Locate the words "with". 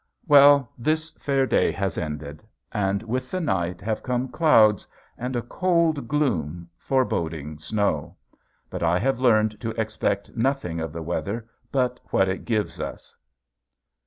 3.03-3.29